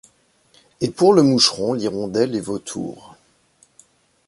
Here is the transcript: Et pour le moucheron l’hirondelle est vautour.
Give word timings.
Et 0.79 0.89
pour 0.89 1.13
le 1.13 1.21
moucheron 1.21 1.73
l’hirondelle 1.75 2.35
est 2.35 2.39
vautour. 2.41 3.17